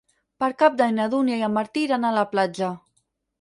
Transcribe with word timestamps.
Per 0.43 0.47
Cap 0.61 0.77
d'Any 0.79 0.95
na 0.99 1.05
Dúnia 1.11 1.37
i 1.41 1.45
en 1.49 1.53
Martí 1.59 1.85
iran 1.89 2.09
a 2.11 2.15
la 2.17 2.25
platja. 2.33 2.73